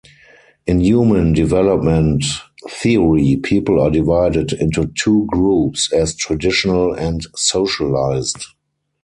[0.65, 2.25] In human development
[2.67, 8.47] theory, people are divided into two groups as traditional and socialized.